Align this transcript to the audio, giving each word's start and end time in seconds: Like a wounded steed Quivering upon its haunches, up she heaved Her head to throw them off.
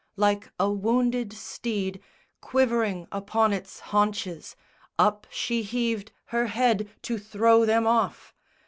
Like 0.15 0.51
a 0.59 0.67
wounded 0.67 1.31
steed 1.31 2.01
Quivering 2.41 3.07
upon 3.11 3.53
its 3.53 3.79
haunches, 3.93 4.55
up 4.97 5.27
she 5.29 5.61
heaved 5.61 6.11
Her 6.33 6.47
head 6.47 6.89
to 7.03 7.19
throw 7.19 7.65
them 7.67 7.85
off. 7.85 8.33